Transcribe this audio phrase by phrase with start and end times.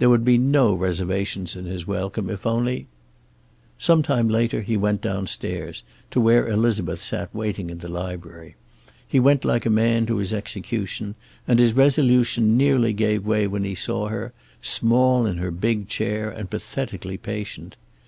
[0.00, 2.88] There would be no reservations in his welcome, if only
[3.78, 8.56] Some time later he went downstairs, to where Elizabeth sat waiting in the library.
[9.06, 11.14] He went like a man to his execution,
[11.46, 16.28] and his resolution nearly gave way when he saw her, small in her big chair
[16.28, 17.76] and pathetically patient.